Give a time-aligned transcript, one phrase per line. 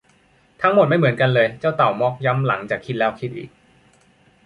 [0.61, 3.49] ทั้งหมดไม่เหมือนกันเลย เจ้าเต่าม็อคย้ำหลังจากคิดแล้วคิดอีก